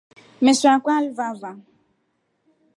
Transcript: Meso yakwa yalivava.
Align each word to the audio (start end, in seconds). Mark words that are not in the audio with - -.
Meso 0.43 0.63
yakwa 0.69 0.91
yalivava. 0.95 1.51